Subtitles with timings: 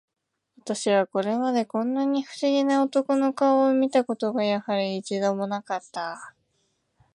[0.57, 6.33] 私はこれまで、こんな不思議な男の顔を見た事が、やはり、一度も無かった